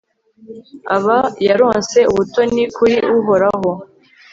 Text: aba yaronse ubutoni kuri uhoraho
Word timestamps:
aba 0.95 1.17
yaronse 1.47 1.99
ubutoni 2.11 2.63
kuri 2.75 2.95
uhoraho 3.17 3.71